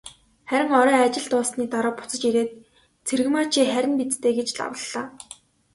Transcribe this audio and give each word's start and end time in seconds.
Харин 0.49 0.71
орой 0.79 0.99
ажил 1.05 1.25
дууссаны 1.31 1.63
дараа 1.73 1.93
буцаж 1.97 2.21
ирээд, 2.29 2.49
"Цэрэгмаа 3.05 3.45
чи 3.51 3.59
харина 3.73 3.95
биз 4.07 4.17
дээ" 4.23 4.33
гэж 4.37 4.49
лавлалаа. 4.59 5.05